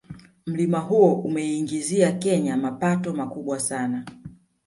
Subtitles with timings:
[0.45, 4.05] Mlima huo umeiingizia kenya mapato makubwa sana